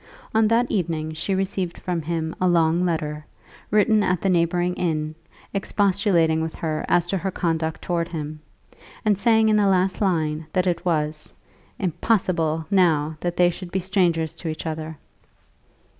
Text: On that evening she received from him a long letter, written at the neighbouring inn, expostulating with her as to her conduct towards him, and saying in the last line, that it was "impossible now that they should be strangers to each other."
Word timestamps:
On 0.33 0.47
that 0.47 0.71
evening 0.71 1.13
she 1.13 1.35
received 1.35 1.77
from 1.77 2.01
him 2.01 2.35
a 2.41 2.47
long 2.47 2.83
letter, 2.85 3.23
written 3.69 4.01
at 4.01 4.19
the 4.19 4.29
neighbouring 4.29 4.73
inn, 4.73 5.13
expostulating 5.53 6.41
with 6.41 6.55
her 6.55 6.83
as 6.87 7.05
to 7.05 7.19
her 7.19 7.29
conduct 7.29 7.83
towards 7.83 8.09
him, 8.11 8.39
and 9.05 9.15
saying 9.15 9.49
in 9.49 9.57
the 9.57 9.67
last 9.67 10.01
line, 10.01 10.47
that 10.53 10.65
it 10.65 10.83
was 10.83 11.31
"impossible 11.77 12.65
now 12.71 13.15
that 13.19 13.37
they 13.37 13.51
should 13.51 13.69
be 13.69 13.79
strangers 13.79 14.33
to 14.37 14.47
each 14.47 14.65
other." 14.65 14.97